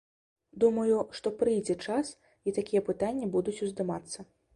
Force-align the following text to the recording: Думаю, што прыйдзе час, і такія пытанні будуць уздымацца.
Думаю, 0.61 0.93
што 1.19 1.31
прыйдзе 1.41 1.75
час, 1.87 2.13
і 2.47 2.53
такія 2.59 2.81
пытанні 2.89 3.29
будуць 3.37 3.57
уздымацца. 3.69 4.19